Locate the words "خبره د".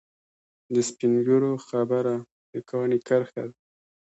1.67-2.53